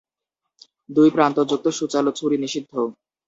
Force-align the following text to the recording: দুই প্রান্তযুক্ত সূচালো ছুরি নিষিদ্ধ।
দুই 0.89 1.09
প্রান্তযুক্ত 1.15 1.65
সূচালো 1.79 2.11
ছুরি 2.11 2.37
নিষিদ্ধ। 2.37 2.73